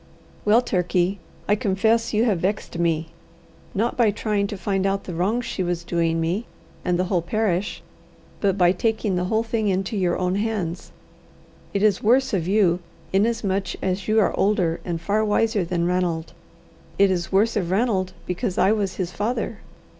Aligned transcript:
"Well, 0.45 0.63
Turkey, 0.63 1.19
I 1.47 1.53
confess 1.53 2.11
you 2.11 2.23
have 2.25 2.39
vexed 2.39 2.79
me, 2.79 3.09
not 3.75 3.95
by 3.97 4.09
trying 4.09 4.47
to 4.47 4.57
find 4.57 4.87
out 4.87 5.03
the 5.03 5.13
wrong 5.13 5.41
she 5.41 5.61
was 5.61 5.83
doing 5.83 6.19
me 6.19 6.47
and 6.83 6.97
the 6.97 7.03
whole 7.03 7.21
parish, 7.21 7.83
but 8.39 8.57
by 8.57 8.71
taking 8.71 9.15
the 9.15 9.25
whole 9.25 9.43
thing 9.43 9.67
into 9.67 9.95
your 9.95 10.17
own 10.17 10.37
hands. 10.37 10.91
It 11.71 11.83
is 11.83 12.01
worse 12.01 12.33
of 12.33 12.47
you, 12.47 12.79
inasmuch 13.13 13.75
as 13.83 14.07
you 14.07 14.19
are 14.19 14.33
older 14.35 14.79
and 14.83 14.99
far 14.99 15.23
wiser 15.23 15.63
than 15.63 15.85
Ranald. 15.85 16.33
It 16.97 17.11
is 17.11 17.31
worse 17.31 17.55
of 17.55 17.69
Ranald 17.69 18.13
because 18.25 18.57
I 18.57 18.71
was 18.71 18.95
his 18.95 19.11
father. 19.11 19.59